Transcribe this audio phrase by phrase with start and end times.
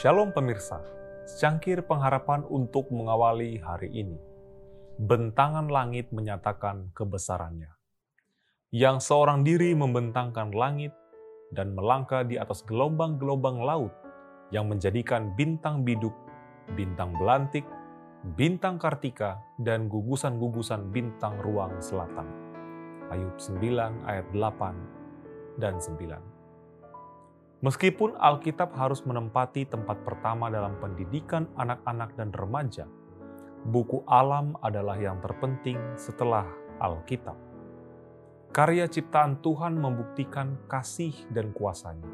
[0.00, 0.80] Shalom pemirsa,
[1.28, 4.16] secangkir pengharapan untuk mengawali hari ini.
[4.96, 7.68] Bentangan langit menyatakan kebesarannya.
[8.72, 10.96] Yang seorang diri membentangkan langit
[11.52, 13.92] dan melangkah di atas gelombang-gelombang laut
[14.48, 16.16] yang menjadikan bintang biduk,
[16.72, 17.68] bintang belantik,
[18.40, 22.24] bintang kartika, dan gugusan-gugusan bintang ruang selatan.
[23.12, 26.39] Ayub 9 ayat 8 dan 9.
[27.60, 32.88] Meskipun Alkitab harus menempati tempat pertama dalam pendidikan anak-anak dan remaja,
[33.68, 36.48] buku alam adalah yang terpenting setelah
[36.80, 37.36] Alkitab.
[38.56, 42.08] Karya ciptaan Tuhan membuktikan kasih dan kuasanya.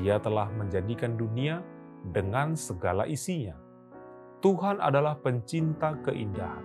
[0.00, 1.60] Dia telah menjadikan dunia
[2.08, 3.52] dengan segala isinya.
[4.40, 6.64] Tuhan adalah pencinta keindahan,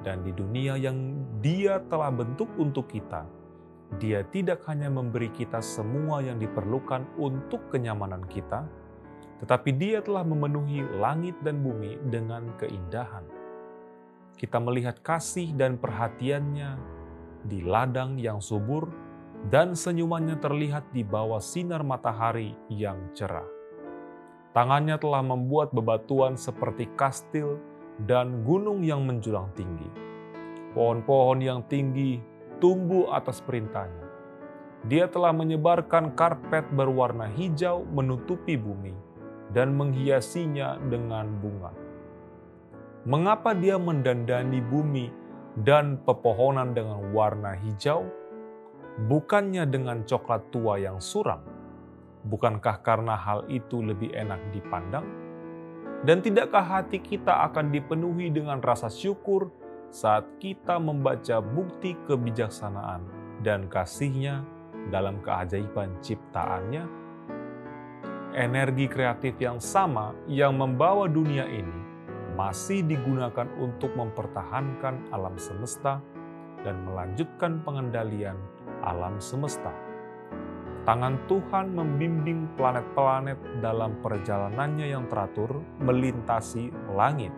[0.00, 3.28] dan di dunia yang Dia telah bentuk untuk kita,
[4.00, 8.64] dia tidak hanya memberi kita semua yang diperlukan untuk kenyamanan kita,
[9.44, 13.26] tetapi Dia telah memenuhi langit dan bumi dengan keindahan.
[14.38, 16.78] Kita melihat kasih dan perhatiannya
[17.44, 18.86] di ladang yang subur,
[19.50, 23.46] dan senyumannya terlihat di bawah sinar matahari yang cerah.
[24.54, 27.58] Tangannya telah membuat bebatuan seperti kastil
[28.06, 29.90] dan gunung yang menjulang tinggi.
[30.72, 32.31] Pohon-pohon yang tinggi
[32.62, 34.06] tumbuh atas perintahnya.
[34.86, 38.94] Dia telah menyebarkan karpet berwarna hijau menutupi bumi
[39.50, 41.74] dan menghiasinya dengan bunga.
[43.02, 45.10] Mengapa dia mendandani bumi
[45.58, 48.06] dan pepohonan dengan warna hijau?
[49.10, 51.42] Bukannya dengan coklat tua yang suram?
[52.22, 55.06] Bukankah karena hal itu lebih enak dipandang?
[56.06, 59.50] Dan tidakkah hati kita akan dipenuhi dengan rasa syukur
[59.92, 63.04] saat kita membaca bukti kebijaksanaan
[63.44, 64.40] dan kasihnya
[64.88, 66.88] dalam keajaiban ciptaannya,
[68.32, 71.78] energi kreatif yang sama yang membawa dunia ini
[72.32, 76.00] masih digunakan untuk mempertahankan alam semesta
[76.64, 78.40] dan melanjutkan pengendalian
[78.80, 79.76] alam semesta.
[80.88, 87.30] Tangan Tuhan membimbing planet-planet dalam perjalanannya yang teratur melintasi langit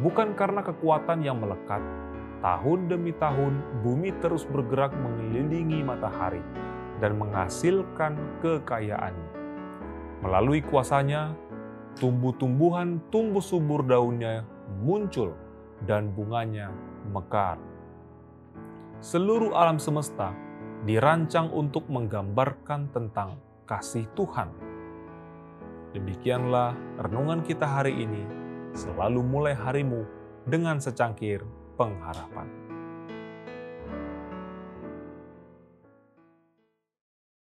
[0.00, 1.80] bukan karena kekuatan yang melekat.
[2.44, 6.44] Tahun demi tahun, bumi terus bergerak mengelilingi matahari
[7.00, 9.30] dan menghasilkan kekayaannya.
[10.20, 11.32] Melalui kuasanya,
[11.96, 14.44] tumbuh-tumbuhan tumbuh subur daunnya
[14.84, 15.32] muncul
[15.88, 16.72] dan bunganya
[17.08, 17.56] mekar.
[19.00, 20.32] Seluruh alam semesta
[20.84, 24.52] dirancang untuk menggambarkan tentang kasih Tuhan.
[25.96, 28.45] Demikianlah renungan kita hari ini
[28.76, 30.04] Selalu mulai harimu
[30.44, 31.40] dengan secangkir
[31.80, 32.65] pengharapan.